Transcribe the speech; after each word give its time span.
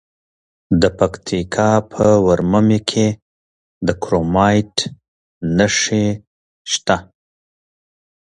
د 0.81 0.83
پکتیکا 0.99 1.69
په 1.91 2.05
ورممی 2.25 2.79
کې 2.89 3.07
د 3.85 3.87
کرومایټ 4.03 4.75
نښې 5.57 6.05
شته. 6.71 6.97